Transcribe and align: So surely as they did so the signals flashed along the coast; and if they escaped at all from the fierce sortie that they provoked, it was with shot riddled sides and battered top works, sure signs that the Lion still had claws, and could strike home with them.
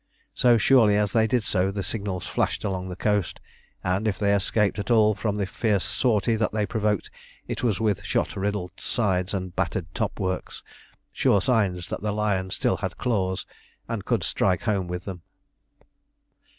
So 0.33 0.57
surely 0.57 0.95
as 0.97 1.13
they 1.13 1.27
did 1.27 1.43
so 1.43 1.69
the 1.69 1.83
signals 1.83 2.25
flashed 2.25 2.63
along 2.63 2.89
the 2.89 2.95
coast; 2.95 3.39
and 3.83 4.07
if 4.07 4.17
they 4.17 4.33
escaped 4.33 4.79
at 4.79 4.89
all 4.89 5.13
from 5.13 5.35
the 5.35 5.45
fierce 5.45 5.83
sortie 5.83 6.35
that 6.37 6.51
they 6.53 6.65
provoked, 6.65 7.11
it 7.47 7.61
was 7.61 7.79
with 7.79 8.03
shot 8.03 8.35
riddled 8.35 8.71
sides 8.81 9.31
and 9.31 9.55
battered 9.55 9.85
top 9.93 10.19
works, 10.19 10.63
sure 11.11 11.39
signs 11.39 11.87
that 11.89 12.01
the 12.01 12.11
Lion 12.11 12.49
still 12.49 12.77
had 12.77 12.97
claws, 12.97 13.45
and 13.87 14.03
could 14.03 14.23
strike 14.23 14.63
home 14.63 14.87
with 14.87 15.05
them. 15.05 15.21